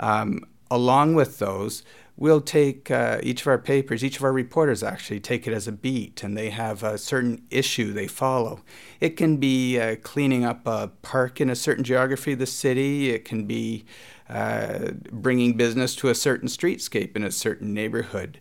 Um, 0.00 0.44
along 0.70 1.14
with 1.14 1.38
those, 1.38 1.82
we'll 2.18 2.40
take 2.40 2.90
uh, 2.90 3.20
each 3.22 3.42
of 3.42 3.46
our 3.46 3.58
papers, 3.58 4.04
each 4.04 4.18
of 4.18 4.24
our 4.24 4.32
reporters 4.32 4.82
actually 4.82 5.20
take 5.20 5.46
it 5.46 5.54
as 5.54 5.68
a 5.68 5.72
beat, 5.72 6.22
and 6.24 6.36
they 6.36 6.50
have 6.50 6.82
a 6.82 6.98
certain 6.98 7.42
issue 7.48 7.92
they 7.92 8.08
follow. 8.08 8.60
It 9.00 9.16
can 9.16 9.36
be 9.36 9.78
uh, 9.78 9.96
cleaning 10.02 10.44
up 10.44 10.66
a 10.66 10.90
park 11.00 11.40
in 11.40 11.48
a 11.48 11.56
certain 11.56 11.84
geography 11.84 12.32
of 12.32 12.40
the 12.40 12.46
city, 12.46 13.10
it 13.10 13.24
can 13.24 13.46
be 13.46 13.84
uh, 14.28 14.90
bringing 15.12 15.56
business 15.56 15.94
to 15.96 16.08
a 16.08 16.14
certain 16.14 16.48
streetscape 16.48 17.16
in 17.16 17.22
a 17.22 17.30
certain 17.30 17.72
neighborhood. 17.72 18.40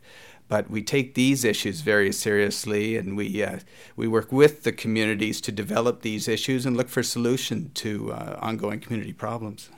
But 0.49 0.69
we 0.69 0.81
take 0.81 1.13
these 1.13 1.43
issues 1.43 1.81
very 1.81 2.11
seriously, 2.11 2.95
and 2.95 3.17
we 3.17 3.43
uh, 3.43 3.59
we 3.97 4.07
work 4.07 4.31
with 4.31 4.63
the 4.63 4.71
communities 4.71 5.41
to 5.41 5.51
develop 5.51 6.01
these 6.01 6.29
issues 6.29 6.65
and 6.65 6.77
look 6.77 6.87
for 6.87 7.03
solutions 7.03 7.71
to 7.81 8.13
uh, 8.13 8.39
ongoing 8.41 8.79
community 8.79 9.11
problems. 9.11 9.69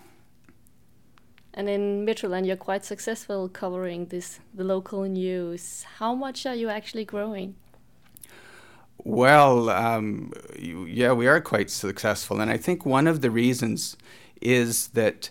And 1.53 1.67
in 1.67 2.05
Metroland, 2.05 2.45
you're 2.45 2.55
quite 2.55 2.85
successful 2.85 3.49
covering 3.49 4.05
this 4.05 4.39
the 4.53 4.63
local 4.63 5.03
news. 5.03 5.83
How 5.97 6.13
much 6.13 6.45
are 6.45 6.55
you 6.55 6.69
actually 6.69 7.05
growing? 7.05 7.55
Well, 9.03 9.69
um, 9.69 10.33
yeah, 10.57 11.13
we 11.13 11.27
are 11.27 11.39
quite 11.39 11.69
successful, 11.69 12.41
and 12.41 12.51
I 12.51 12.57
think 12.57 12.85
one 12.85 13.07
of 13.07 13.21
the 13.21 13.31
reasons 13.31 13.95
is 14.41 14.89
that 14.89 15.29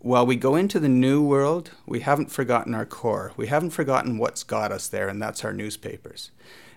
while 0.00 0.24
we 0.24 0.36
go 0.36 0.56
into 0.56 0.78
the 0.78 0.88
new 0.88 1.22
world, 1.22 1.72
we 1.86 2.00
haven't 2.00 2.30
forgotten 2.30 2.74
our 2.74 2.86
core. 2.86 3.32
We 3.36 3.48
haven't 3.48 3.70
forgotten 3.70 4.18
what's 4.18 4.44
got 4.44 4.72
us 4.72 4.88
there, 4.88 5.08
and 5.08 5.20
that's 5.20 5.44
our 5.44 5.52
newspapers. 5.52 6.30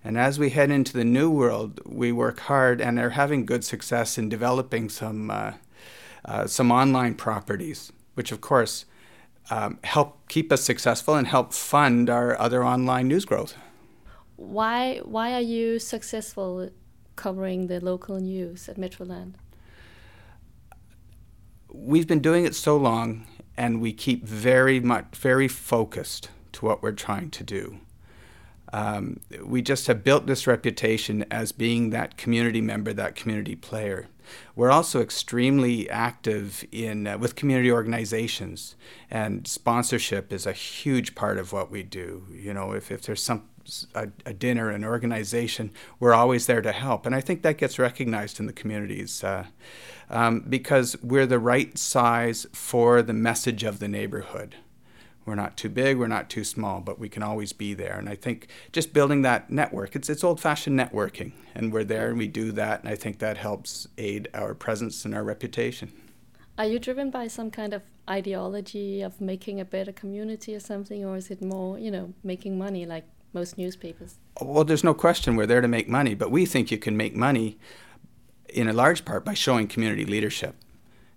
And 0.03 0.17
as 0.17 0.39
we 0.39 0.49
head 0.49 0.71
into 0.71 0.93
the 0.93 1.05
new 1.05 1.29
world, 1.29 1.79
we 1.85 2.11
work 2.11 2.39
hard 2.41 2.81
and 2.81 2.99
are 2.99 3.11
having 3.11 3.45
good 3.45 3.63
success 3.63 4.17
in 4.17 4.29
developing 4.29 4.89
some 4.89 5.29
uh, 5.29 5.53
uh, 6.25 6.47
some 6.47 6.71
online 6.71 7.15
properties, 7.15 7.91
which 8.19 8.31
of 8.31 8.39
course 8.41 8.85
um, 9.49 9.79
help 9.83 10.09
keep 10.27 10.51
us 10.51 10.61
successful 10.71 11.15
and 11.15 11.27
help 11.35 11.53
fund 11.53 12.09
our 12.09 12.29
other 12.45 12.61
online 12.73 13.07
news 13.07 13.25
growth. 13.25 13.53
Why 14.35 14.79
why 15.15 15.27
are 15.38 15.47
you 15.55 15.79
successful 15.79 16.69
covering 17.15 17.67
the 17.71 17.79
local 17.91 18.17
news 18.19 18.69
at 18.71 18.75
Metroland? 18.77 19.33
we've 21.71 22.07
been 22.07 22.19
doing 22.19 22.45
it 22.45 22.55
so 22.55 22.75
long 22.77 23.25
and 23.55 23.81
we 23.81 23.93
keep 23.93 24.25
very 24.25 24.79
much 24.79 25.05
very 25.15 25.47
focused 25.47 26.29
to 26.51 26.65
what 26.65 26.81
we're 26.81 26.91
trying 26.91 27.29
to 27.29 27.43
do. 27.43 27.79
Um, 28.71 29.19
we 29.43 29.61
just 29.61 29.88
have 29.88 30.03
built 30.03 30.27
this 30.27 30.45
reputation 30.45 31.25
as 31.31 31.51
being 31.51 31.89
that 31.89 32.17
community 32.17 32.61
member, 32.61 32.93
that 32.93 33.15
community 33.15 33.55
player. 33.55 34.07
We're 34.55 34.69
also 34.69 35.01
extremely 35.01 35.89
active 35.89 36.63
in 36.71 37.07
uh, 37.07 37.17
with 37.17 37.35
community 37.35 37.71
organizations, 37.71 38.75
and 39.09 39.47
sponsorship 39.47 40.31
is 40.31 40.45
a 40.45 40.53
huge 40.53 41.15
part 41.15 41.39
of 41.39 41.51
what 41.51 41.71
we 41.71 41.81
do. 41.81 42.25
You 42.31 42.53
know, 42.53 42.73
if, 42.73 42.91
if 42.91 43.01
there's 43.01 43.23
some 43.23 43.49
a, 43.93 44.09
a, 44.25 44.33
dinner, 44.33 44.69
an 44.69 44.83
organization, 44.83 45.71
we're 45.99 46.13
always 46.13 46.47
there 46.47 46.61
to 46.61 46.71
help. 46.71 47.05
And 47.05 47.15
I 47.15 47.21
think 47.21 47.41
that 47.41 47.57
gets 47.57 47.77
recognized 47.77 48.39
in 48.39 48.47
the 48.47 48.53
communities 48.53 49.23
uh, 49.23 49.45
um, 50.09 50.41
because 50.47 50.95
we're 51.03 51.27
the 51.27 51.39
right 51.39 51.77
size 51.77 52.47
for 52.51 53.01
the 53.01 53.13
message 53.13 53.63
of 53.63 53.79
the 53.79 53.88
neighborhood. 53.88 54.55
We're 55.29 55.36
not 55.36 55.57
too 55.57 55.69
big, 55.69 56.00
we're 56.00 56.07
not 56.07 56.27
too 56.27 56.43
small, 56.43 56.81
but 56.81 56.98
we 56.98 57.07
can 57.07 57.21
always 57.21 57.53
be 57.53 57.75
there. 57.75 58.00
And 58.00 58.09
I 58.09 58.15
think 58.15 58.48
just 58.71 58.93
building 58.93 59.21
that 59.21 59.51
network, 59.51 59.95
it's, 59.95 60.09
it's 60.09 60.24
old 60.24 60.39
fashioned 60.39 60.77
networking, 60.77 61.33
and 61.53 61.71
we're 61.71 61.83
there 61.83 62.09
and 62.09 62.17
we 62.17 62.27
do 62.27 62.51
that. 62.53 62.79
And 62.79 62.89
I 62.89 62.95
think 62.95 63.19
that 63.19 63.38
helps 63.38 63.88
aid 64.00 64.27
our 64.33 64.55
presence 64.55 65.05
and 65.05 65.13
our 65.13 65.24
reputation. 65.24 65.93
Are 66.57 66.65
you 66.65 66.79
driven 66.79 67.12
by 67.12 67.27
some 67.27 67.51
kind 67.51 67.75
of 67.75 67.83
ideology 68.09 69.03
of 69.03 69.21
making 69.21 69.59
a 69.59 69.65
better 69.65 69.91
community 69.91 70.55
or 70.55 70.59
something, 70.59 71.05
or 71.05 71.15
is 71.15 71.29
it 71.29 71.43
more, 71.43 71.77
you 71.77 71.91
know, 71.91 72.12
making 72.24 72.57
money 72.57 72.88
like 72.88 73.05
most 73.31 73.55
newspapers? 73.55 74.17
Well, 74.41 74.63
there's 74.63 74.83
no 74.83 74.95
question 74.95 75.36
we're 75.36 75.45
there 75.45 75.62
to 75.62 75.67
make 75.67 75.88
money, 75.88 76.15
but 76.15 76.31
we 76.31 76.48
think 76.48 76.71
you 76.71 76.79
can 76.79 76.98
make 76.98 77.15
money 77.15 77.59
in 78.50 78.67
a 78.67 78.74
large 78.74 79.05
part 79.05 79.24
by 79.24 79.36
showing 79.36 79.67
community 79.67 80.05
leadership. 80.05 80.55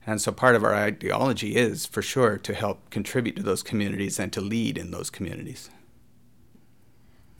And 0.07 0.21
so 0.21 0.33
part 0.33 0.57
of 0.57 0.65
our 0.65 0.75
ideology 0.75 1.55
is, 1.55 1.87
for 1.87 2.03
sure, 2.03 2.37
to 2.39 2.55
help 2.55 2.91
contribute 2.91 3.37
to 3.37 3.43
those 3.43 3.63
communities 3.63 4.19
and 4.19 4.33
to 4.33 4.41
lead 4.41 4.77
in 4.77 4.91
those 4.91 5.11
communities. 5.11 5.71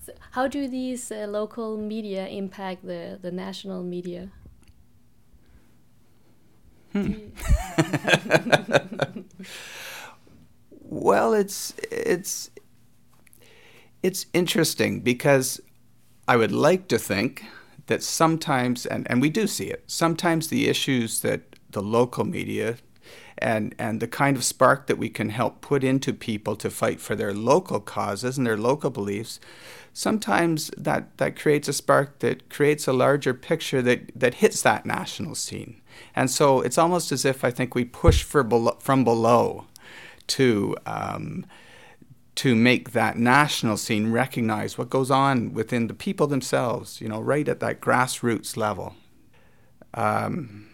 So 0.05 0.13
how 0.31 0.47
do 0.47 0.69
these 0.69 1.11
uh, 1.11 1.27
local 1.29 1.77
media 1.77 2.29
impact 2.29 2.87
the, 2.87 3.19
the 3.21 3.33
national 3.33 3.83
media? 3.83 4.31
Hmm. 6.93 7.15
well, 10.81 11.33
it's 11.33 11.73
it's 11.91 12.51
it's 14.03 14.27
interesting 14.35 15.01
because 15.01 15.61
I 16.29 16.37
would 16.37 16.53
like 16.53 16.89
to 16.89 16.99
think 16.99 17.45
that 17.87 18.03
sometimes, 18.03 18.87
and, 18.87 19.11
and 19.11 19.21
we 19.21 19.31
do 19.31 19.47
see 19.47 19.67
it, 19.67 19.85
sometimes 19.87 20.49
the 20.49 20.69
issues 20.69 21.21
that 21.21 21.52
the 21.73 21.83
local 21.83 22.25
media 22.25 22.77
and, 23.39 23.75
and 23.79 24.01
the 24.01 24.07
kind 24.07 24.37
of 24.37 24.45
spark 24.45 24.87
that 24.87 24.99
we 24.99 25.09
can 25.09 25.31
help 25.31 25.61
put 25.61 25.83
into 25.83 26.13
people 26.13 26.55
to 26.57 26.71
fight 26.71 27.01
for 27.01 27.17
their 27.17 27.35
local 27.35 27.81
causes 27.81 28.39
and 28.39 28.47
their 28.47 28.57
local 28.57 28.91
beliefs, 28.91 29.41
sometimes 29.93 30.71
that, 30.77 31.17
that 31.19 31.39
creates 31.39 31.69
a 31.69 31.73
spark 31.73 32.21
that 32.21 32.49
creates 32.49 32.87
a 32.87 32.93
larger 32.93 33.35
picture 33.35 33.83
that, 33.83 34.11
that 34.15 34.35
hits 34.35 34.63
that 34.63 34.87
national 34.87 35.35
scene. 35.35 35.81
And 36.15 36.31
so 36.31 36.61
it's 36.61 36.79
almost 36.79 37.11
as 37.11 37.25
if 37.25 37.45
I 37.45 37.51
think 37.51 37.75
we 37.75 37.85
push 37.85 38.23
for 38.23 38.43
below, 38.43 38.77
from 38.81 39.05
below 39.05 39.67
to 40.29 40.77
um, 40.87 41.45
to 42.35 42.55
make 42.55 42.93
that 42.93 43.19
national 43.19 43.77
scene 43.77 44.11
recognize 44.11 44.79
what 44.79 44.89
goes 44.89 45.11
on 45.11 45.53
within 45.53 45.87
the 45.87 45.95
people 45.95 46.27
themselves, 46.27 47.01
you 47.01 47.09
know, 47.09 47.21
right 47.21 47.47
at 47.47 47.61
that 47.61 47.81
grassroots 47.81 48.57
level. 48.57 48.95
Um, 49.93 50.72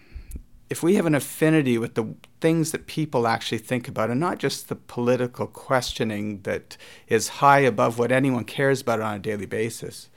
if 0.71 0.83
we 0.83 0.97
have 0.97 1.07
an 1.07 1.15
affinity 1.15 1.79
with 1.79 1.95
the 1.95 2.15
things 2.41 2.73
that 2.73 2.87
people 2.87 3.27
actually 3.27 3.59
think 3.59 3.89
about, 3.89 4.11
and 4.11 4.21
not 4.21 4.39
just 4.39 4.69
the 4.69 4.77
political 4.77 5.47
questioning 5.47 6.43
that 6.43 6.77
is 7.09 7.29
high 7.29 7.61
above 7.61 7.99
what 7.99 8.13
anyone 8.13 8.45
cares 8.45 8.83
about 8.83 9.01
on 9.01 9.17
a 9.17 9.19
daily 9.19 9.47
basis, 9.47 10.11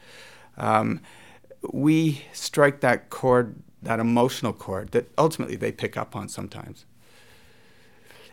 um, 0.57 0.99
we 1.71 2.25
strike 2.33 2.81
that 2.81 3.09
chord, 3.09 3.55
that 3.81 3.99
emotional 3.99 4.51
chord 4.51 4.91
that 4.91 5.09
ultimately 5.17 5.55
they 5.55 5.71
pick 5.71 5.95
up 5.95 6.15
on 6.15 6.27
sometimes. 6.27 6.85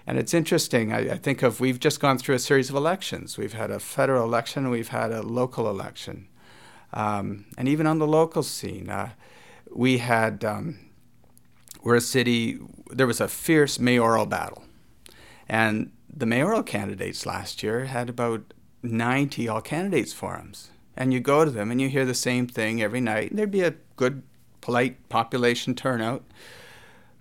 And 0.06 0.18
it's 0.18 0.32
interesting. 0.32 0.92
I, 0.92 1.12
I, 1.12 1.16
think 1.18 1.42
of 1.42 1.60
we've 1.60 1.78
just 1.78 2.00
gone 2.00 2.16
through 2.16 2.34
a 2.34 2.38
series 2.38 2.70
of 2.70 2.76
elections. 2.76 3.36
We've 3.36 3.52
had 3.52 3.70
a 3.70 3.78
federal 3.78 4.24
election, 4.24 4.70
we've 4.70 4.88
had 4.88 5.12
a 5.12 5.22
local 5.22 5.68
election, 5.68 6.28
um, 6.94 7.44
and 7.58 7.68
even 7.68 7.86
on 7.86 7.98
the 7.98 8.06
local 8.06 8.42
scene, 8.42 8.88
uh, 8.88 9.10
we 9.70 9.98
had 9.98 10.44
um, 10.44 10.78
we're 11.82 11.96
a 11.96 12.00
city. 12.00 12.58
There 12.90 13.06
was 13.06 13.20
a 13.20 13.28
fierce 13.28 13.78
mayoral 13.78 14.26
battle, 14.26 14.64
and 15.48 15.92
the 16.12 16.26
mayoral 16.26 16.62
candidates 16.62 17.26
last 17.26 17.62
year 17.62 17.86
had 17.86 18.08
about 18.08 18.54
90 18.82 19.48
all 19.48 19.60
candidates 19.60 20.12
forums. 20.12 20.70
And 20.96 21.12
you 21.12 21.20
go 21.20 21.44
to 21.44 21.50
them 21.50 21.70
and 21.70 21.80
you 21.80 21.88
hear 21.88 22.04
the 22.04 22.14
same 22.14 22.48
thing 22.48 22.82
every 22.82 23.00
night. 23.00 23.30
And 23.30 23.38
there'd 23.38 23.52
be 23.52 23.62
a 23.62 23.74
good, 23.94 24.24
polite 24.60 25.08
population 25.08 25.76
turnout 25.76 26.24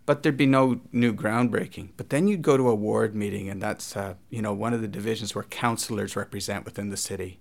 but 0.08 0.24
there'd 0.24 0.38
be 0.38 0.46
no 0.46 0.80
new 0.94 1.14
groundbreaking. 1.14 1.90
But 1.98 2.10
then 2.10 2.28
you'd 2.28 2.42
go 2.42 2.56
to 2.56 2.70
a 2.70 2.74
ward 2.74 3.14
meeting, 3.14 3.50
and 3.50 3.62
that's 3.62 3.96
uh, 3.96 4.16
you 4.32 4.42
know 4.42 4.54
one 4.54 4.74
of 4.74 4.82
the 4.82 4.88
divisions 4.88 5.36
where 5.36 5.44
councillors 5.44 6.16
represent 6.16 6.66
within 6.66 6.90
the 6.90 6.98
city, 6.98 7.40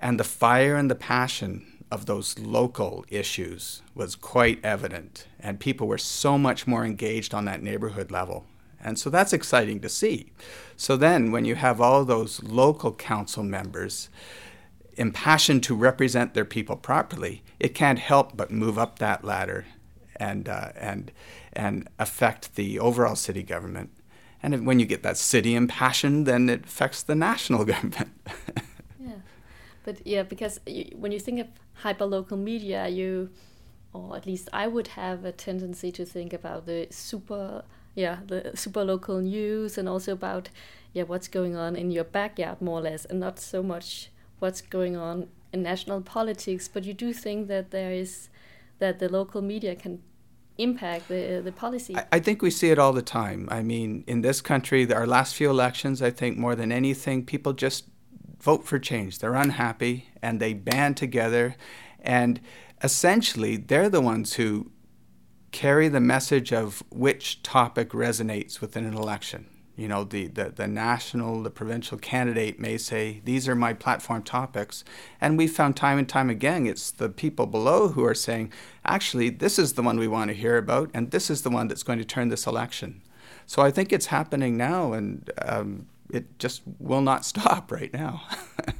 and 0.00 0.18
the 0.18 0.24
fire 0.24 0.74
and 0.74 0.90
the 0.90 0.96
passion 0.96 1.75
of 1.90 2.06
those 2.06 2.38
local 2.38 3.04
issues 3.08 3.82
was 3.94 4.16
quite 4.16 4.64
evident, 4.64 5.26
and 5.38 5.60
people 5.60 5.86
were 5.86 5.98
so 5.98 6.36
much 6.36 6.66
more 6.66 6.84
engaged 6.84 7.32
on 7.32 7.44
that 7.44 7.62
neighborhood 7.62 8.10
level. 8.10 8.44
And 8.80 8.98
so 8.98 9.10
that's 9.10 9.32
exciting 9.32 9.80
to 9.80 9.88
see. 9.88 10.32
So 10.76 10.96
then, 10.96 11.32
when 11.32 11.44
you 11.44 11.54
have 11.54 11.80
all 11.80 12.04
those 12.04 12.42
local 12.42 12.92
council 12.92 13.42
members 13.42 14.08
impassioned 14.96 15.62
to 15.64 15.74
represent 15.74 16.34
their 16.34 16.44
people 16.44 16.76
properly, 16.76 17.42
it 17.60 17.74
can't 17.74 17.98
help 17.98 18.36
but 18.36 18.50
move 18.50 18.78
up 18.78 18.98
that 18.98 19.24
ladder 19.24 19.66
and 20.16 20.48
uh, 20.48 20.70
and 20.76 21.12
and 21.52 21.88
affect 21.98 22.54
the 22.54 22.78
overall 22.78 23.16
city 23.16 23.42
government. 23.42 23.90
And 24.42 24.66
when 24.66 24.78
you 24.78 24.86
get 24.86 25.02
that 25.02 25.16
city 25.16 25.54
impassioned, 25.54 26.26
then 26.26 26.48
it 26.48 26.64
affects 26.64 27.02
the 27.02 27.14
national 27.14 27.64
government. 27.72 28.10
But 29.86 30.04
yeah, 30.04 30.24
because 30.24 30.58
you, 30.66 30.90
when 30.96 31.12
you 31.12 31.20
think 31.20 31.38
of 31.38 31.46
hyperlocal 31.82 32.36
media, 32.36 32.88
you, 32.88 33.30
or 33.92 34.16
at 34.16 34.26
least 34.26 34.48
I 34.52 34.66
would 34.66 34.88
have 34.88 35.24
a 35.24 35.30
tendency 35.30 35.92
to 35.92 36.04
think 36.04 36.32
about 36.32 36.66
the 36.66 36.88
super, 36.90 37.62
yeah, 37.94 38.18
the 38.26 38.50
super 38.54 38.84
local 38.84 39.20
news, 39.20 39.78
and 39.78 39.88
also 39.88 40.12
about 40.12 40.50
yeah 40.92 41.04
what's 41.04 41.28
going 41.28 41.54
on 41.54 41.76
in 41.76 41.92
your 41.92 42.02
backyard 42.02 42.60
more 42.60 42.80
or 42.80 42.82
less, 42.82 43.04
and 43.04 43.20
not 43.20 43.38
so 43.38 43.62
much 43.62 44.10
what's 44.40 44.60
going 44.60 44.96
on 44.96 45.28
in 45.52 45.62
national 45.62 46.00
politics. 46.00 46.66
But 46.66 46.82
you 46.82 46.92
do 46.92 47.12
think 47.12 47.46
that 47.46 47.70
there 47.70 47.92
is 47.92 48.28
that 48.80 48.98
the 48.98 49.08
local 49.08 49.40
media 49.40 49.76
can 49.76 50.02
impact 50.58 51.06
the 51.06 51.40
the 51.44 51.52
policy? 51.52 51.96
I, 51.96 52.06
I, 52.14 52.18
think 52.18 52.42
we 52.42 52.50
see 52.50 52.70
it 52.70 52.78
all 52.80 52.92
the 52.92 53.02
time. 53.02 53.48
I 53.52 53.62
mean, 53.62 54.02
in 54.08 54.22
this 54.22 54.40
country, 54.40 54.92
our 54.92 55.06
last 55.06 55.36
few 55.36 55.48
elections, 55.48 56.02
I 56.02 56.10
think 56.10 56.36
more 56.36 56.56
than 56.56 56.72
anything, 56.72 57.24
people 57.24 57.52
just 57.52 57.84
vote 58.40 58.64
for 58.64 58.78
change. 58.78 59.18
They're 59.18 59.34
unhappy 59.34 60.08
and 60.22 60.40
they 60.40 60.54
band 60.54 60.96
together, 60.96 61.56
and 62.00 62.40
essentially, 62.82 63.56
they're 63.56 63.88
the 63.88 64.00
ones 64.00 64.34
who 64.34 64.70
carry 65.52 65.88
the 65.88 66.00
message 66.00 66.52
of 66.52 66.82
which 66.90 67.42
topic 67.42 67.90
resonates 67.90 68.60
within 68.60 68.84
an 68.84 68.94
election. 68.94 69.46
You 69.76 69.88
know, 69.88 70.04
the, 70.04 70.28
the, 70.28 70.50
the 70.50 70.66
national, 70.66 71.42
the 71.42 71.50
provincial 71.50 71.98
candidate 71.98 72.58
may 72.58 72.78
say, 72.78 73.20
These 73.24 73.46
are 73.46 73.54
my 73.54 73.74
platform 73.74 74.22
topics. 74.22 74.84
And 75.20 75.36
we've 75.36 75.52
found 75.52 75.76
time 75.76 75.98
and 75.98 76.08
time 76.08 76.30
again, 76.30 76.66
it's 76.66 76.90
the 76.90 77.10
people 77.10 77.46
below 77.46 77.88
who 77.88 78.04
are 78.04 78.14
saying, 78.14 78.52
Actually, 78.84 79.28
this 79.28 79.58
is 79.58 79.74
the 79.74 79.82
one 79.82 79.98
we 79.98 80.08
want 80.08 80.28
to 80.28 80.34
hear 80.34 80.56
about, 80.56 80.90
and 80.94 81.10
this 81.10 81.28
is 81.28 81.42
the 81.42 81.50
one 81.50 81.68
that's 81.68 81.82
going 81.82 81.98
to 81.98 82.06
turn 82.06 82.30
this 82.30 82.46
election. 82.46 83.02
So 83.44 83.62
I 83.62 83.70
think 83.70 83.92
it's 83.92 84.06
happening 84.06 84.56
now, 84.56 84.94
and 84.94 85.30
um, 85.42 85.86
it 86.10 86.38
just 86.38 86.62
will 86.78 87.00
not 87.00 87.24
stop 87.24 87.70
right 87.72 87.92
now. 87.92 88.22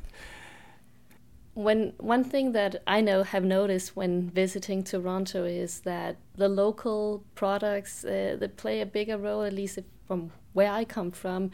when 1.56 1.94
one 1.98 2.22
thing 2.22 2.52
that 2.52 2.82
I 2.86 3.00
know 3.00 3.22
have 3.22 3.42
noticed 3.42 3.96
when 3.96 4.28
visiting 4.28 4.84
Toronto 4.84 5.44
is 5.44 5.80
that 5.80 6.16
the 6.34 6.50
local 6.50 7.24
products 7.34 8.04
uh, 8.04 8.46
play 8.58 8.82
a 8.82 8.86
bigger 8.86 9.16
role, 9.16 9.42
at 9.42 9.54
least 9.54 9.78
from 10.06 10.32
where 10.52 10.70
I 10.70 10.84
come 10.84 11.10
from, 11.10 11.50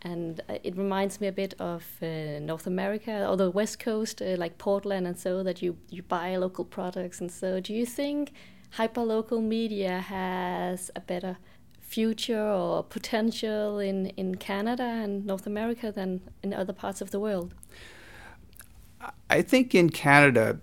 and 0.00 0.40
uh, 0.48 0.58
it 0.64 0.76
reminds 0.78 1.20
me 1.20 1.26
a 1.26 1.32
bit 1.32 1.52
of 1.58 1.84
uh, 2.00 2.38
North 2.40 2.66
America 2.66 3.28
or 3.28 3.36
the 3.36 3.50
West 3.50 3.78
Coast, 3.78 4.22
uh, 4.22 4.36
like 4.38 4.56
Portland, 4.56 5.06
and 5.06 5.18
so 5.18 5.42
that 5.42 5.60
you 5.60 5.76
you 5.90 6.02
buy 6.02 6.34
local 6.36 6.64
products, 6.64 7.20
and 7.20 7.30
so 7.30 7.60
do 7.60 7.74
you 7.74 7.84
think 7.84 8.32
hyperlocal 8.78 9.42
media 9.42 10.00
has 10.00 10.90
a 10.96 11.00
better 11.00 11.36
future 11.92 12.48
or 12.62 12.82
potential 12.82 13.78
in 13.78 14.06
in 14.16 14.34
Canada 14.36 14.88
and 15.04 15.26
North 15.26 15.46
America 15.46 15.92
than 15.92 16.20
in 16.42 16.54
other 16.54 16.72
parts 16.72 17.00
of 17.00 17.10
the 17.10 17.20
world? 17.20 17.54
I 19.28 19.42
think 19.42 19.74
in 19.74 19.90
Canada, 19.90 20.58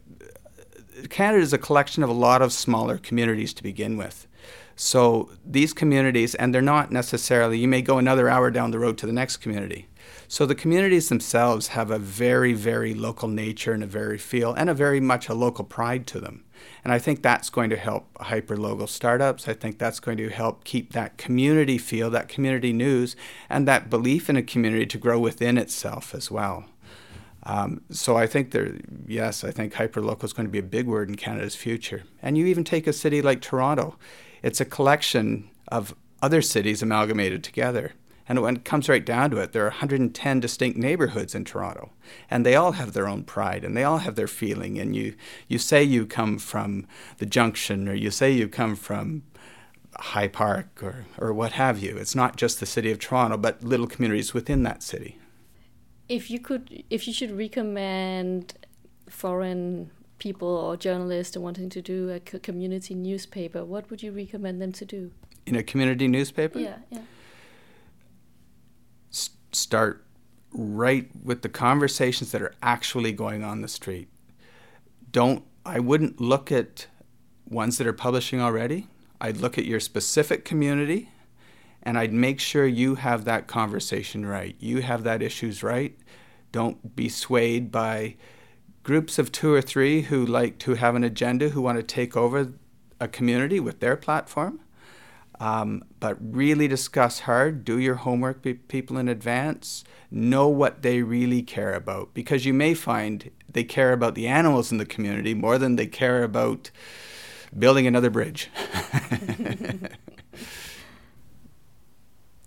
Canada 1.09 1.43
is 1.43 1.53
a 1.53 1.57
collection 1.57 2.03
of 2.03 2.09
a 2.09 2.19
lot 2.27 2.41
of 2.41 2.51
smaller 2.53 2.98
communities 2.98 3.53
to 3.53 3.63
begin 3.63 3.98
with. 3.98 4.27
So 4.75 5.29
these 5.45 5.74
communities, 5.74 6.36
and 6.36 6.53
they're 6.53 6.62
not 6.62 6.89
necessarily, 6.89 7.57
you 7.59 7.67
may 7.67 7.81
go 7.81 7.98
another 7.98 8.29
hour 8.29 8.50
down 8.50 8.71
the 8.71 8.79
road 8.79 8.98
to 9.00 9.05
the 9.05 9.12
next 9.21 9.38
community. 9.38 9.89
So 10.29 10.45
the 10.45 10.55
communities 10.55 11.09
themselves 11.09 11.67
have 11.69 11.91
a 11.91 12.00
very, 12.00 12.53
very 12.53 12.93
local 12.93 13.27
nature 13.27 13.74
and 13.74 13.83
a 13.83 13.88
very 13.88 14.17
feel 14.17 14.53
and 14.53 14.69
a 14.69 14.74
very 14.74 15.01
much 15.01 15.27
a 15.27 15.33
local 15.33 15.65
pride 15.65 16.07
to 16.07 16.21
them. 16.21 16.45
And 16.84 16.94
I 16.94 17.00
think 17.00 17.22
that's 17.22 17.50
going 17.50 17.70
to 17.70 17.78
help 17.78 18.08
hyper-local 18.20 18.88
startups. 18.88 19.48
I 19.48 19.54
think 19.54 19.78
that's 19.78 20.00
going 20.00 20.18
to 20.18 20.30
help 20.30 20.63
keep 20.63 20.94
that 20.94 21.18
community 21.18 21.78
feel, 21.78 22.10
that 22.12 22.30
community 22.30 22.74
news, 22.74 23.16
and 23.50 23.68
that 23.68 23.89
belief 23.89 24.30
in 24.30 24.38
a 24.38 24.44
community 24.44 24.86
to 24.86 24.98
grow 24.98 25.20
within 25.20 25.58
itself 25.58 26.16
as 26.16 26.32
well. 26.32 26.66
Um, 27.44 27.82
so 27.89 28.18
I 28.18 28.28
think 28.28 28.51
there, 28.51 28.78
yes, 29.08 29.44
I 29.44 29.51
think 29.51 29.74
hyperlocal 29.74 30.24
is 30.24 30.34
going 30.34 30.48
to 30.48 30.51
be 30.51 30.60
a 30.60 30.63
big 30.63 30.88
word 30.88 31.10
in 31.10 31.16
Canada's 31.16 31.56
future. 31.56 32.04
And 32.22 32.38
you 32.38 32.46
even 32.46 32.63
take 32.63 32.88
a 32.88 32.94
city 32.94 33.22
like 33.22 33.42
Toronto, 33.42 33.98
it's 34.44 34.62
a 34.62 34.66
collection 34.66 35.50
of 35.70 35.96
other 36.22 36.42
cities 36.42 36.82
amalgamated 36.82 37.44
together. 37.44 37.94
And 38.29 38.42
when 38.42 38.57
it 38.57 38.63
comes 38.63 38.87
right 38.87 39.05
down 39.05 39.31
to 39.31 39.37
it, 39.37 39.51
there 39.51 39.63
are 39.63 39.70
110 39.70 40.39
distinct 40.39 40.77
neighborhoods 40.77 41.35
in 41.35 41.44
Toronto, 41.44 41.92
and 42.29 42.46
they 42.46 42.55
all 42.55 42.74
have 42.74 42.94
their 42.94 43.07
own 43.07 43.24
pride 43.24 43.65
and 43.65 43.75
they 43.75 43.83
all 43.83 43.98
have 43.98 44.15
their 44.15 44.27
feeling. 44.27 44.77
And 44.77 44.96
you, 44.96 45.15
you 45.50 45.57
say 45.57 45.83
you 45.83 46.05
come 46.05 46.37
from 46.37 46.85
the 47.18 47.25
Junction, 47.25 47.89
or 47.89 47.94
you 47.94 48.11
say 48.11 48.31
you 48.31 48.48
come 48.48 48.75
from 48.77 49.24
High 49.98 50.29
Park, 50.29 50.81
or, 50.81 51.05
or 51.18 51.33
what 51.33 51.53
have 51.53 51.79
you. 51.79 51.98
It's 51.98 52.15
not 52.15 52.37
just 52.37 52.61
the 52.61 52.65
city 52.65 52.92
of 52.92 53.00
Toronto, 53.00 53.35
but 53.35 53.63
little 53.63 53.87
communities 53.87 54.33
within 54.33 54.63
that 54.63 54.83
city 54.83 55.18
if 56.09 56.31
you 56.31 56.39
could, 56.39 56.83
if 56.89 57.07
you 57.07 57.13
should 57.13 57.31
recommend 57.37 58.55
foreign 59.07 59.92
people 60.18 60.50
or 60.50 60.75
journalists 60.75 61.37
wanting 61.37 61.70
to 61.70 61.81
do 61.81 62.09
a 62.09 62.20
community 62.20 62.96
newspaper, 62.96 63.63
what 63.63 63.89
would 63.89 64.03
you 64.03 64.11
recommend 64.11 64.61
them 64.61 64.72
to 64.74 64.85
do? 64.85 65.11
In 65.46 65.55
a 65.55 65.63
community 65.63 66.07
newspaper? 66.07 66.59
Yeah, 66.59 66.77
yeah. 66.89 67.01
Start 69.59 70.03
right 70.51 71.09
with 71.24 71.41
the 71.41 71.50
conversations 71.50 72.31
that 72.31 72.41
are 72.41 72.55
actually 72.63 73.11
going 73.11 73.43
on 73.43 73.61
the 73.61 73.67
street. 73.67 74.07
Don't 75.11 75.43
I 75.65 75.79
wouldn't 75.79 76.19
look 76.19 76.51
at 76.51 76.87
ones 77.48 77.77
that 77.77 77.85
are 77.85 77.93
publishing 77.93 78.39
already. 78.39 78.87
I'd 79.22 79.37
look 79.37 79.57
at 79.57 79.65
your 79.65 79.79
specific 79.79 80.45
community 80.45 81.09
and 81.83 81.98
I'd 81.98 82.13
make 82.13 82.39
sure 82.39 82.65
you 82.65 82.95
have 82.95 83.25
that 83.25 83.48
conversation 83.48 84.25
right. 84.25 84.55
You 84.59 84.81
have 84.81 85.03
that 85.03 85.22
issues 85.22 85.61
right. 85.61 85.98
Don't 86.51 86.95
be 86.95 87.09
swayed 87.09 87.72
by 87.72 88.15
groups 88.83 89.19
of 89.19 89.31
two 89.31 89.53
or 89.53 89.61
three 89.61 90.03
who 90.03 90.25
like 90.25 90.57
to 90.59 90.75
have 90.75 90.95
an 90.95 91.03
agenda, 91.03 91.50
who 91.50 91.61
want 91.61 91.77
to 91.77 91.83
take 91.83 92.17
over 92.17 92.53
a 93.00 93.07
community 93.07 93.59
with 93.59 93.79
their 93.79 93.95
platform. 93.95 94.59
Um, 95.40 95.84
but 96.00 96.18
really 96.20 96.68
discuss 96.68 97.20
hard, 97.20 97.64
do 97.64 97.80
your 97.80 97.96
homework, 97.96 98.44
people 98.68 98.98
in 98.98 99.08
advance, 99.08 99.86
know 100.12 100.50
what 100.50 100.82
they 100.82 101.02
really 101.02 101.42
care 101.42 101.74
about. 101.74 102.14
Because 102.14 102.46
you 102.46 102.54
may 102.54 102.74
find 102.74 103.32
they 103.50 103.64
care 103.64 103.94
about 103.94 104.16
the 104.16 104.28
animals 104.28 104.72
in 104.72 104.80
the 104.80 104.86
community 104.86 105.34
more 105.34 105.58
than 105.58 105.78
they 105.78 105.88
care 105.88 106.24
about 106.24 106.72
building 107.58 107.88
another 107.88 108.10
bridge. 108.10 108.50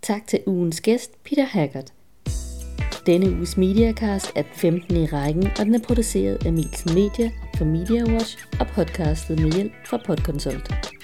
Tak 0.03 0.27
til 0.27 0.41
ugens 0.47 0.81
gæst, 0.81 1.25
Peter 1.25 1.45
Haggard. 1.45 1.93
Denne 3.07 3.31
uges 3.31 3.57
Mediacast 3.57 4.33
er 4.37 4.43
den 4.43 4.51
15. 4.55 4.97
i 4.97 5.07
rækken, 5.07 5.47
og 5.47 5.65
den 5.65 5.75
er 5.75 5.79
produceret 5.87 6.47
af 6.47 6.53
Milsen 6.53 6.95
Media 6.95 7.31
for 7.57 7.65
Media 7.65 8.05
Watch 8.05 8.39
og 8.61 8.67
podcastet 8.67 9.41
med 9.41 9.53
hjælp 9.53 9.73
fra 9.87 9.97
Podconsult. 10.07 11.02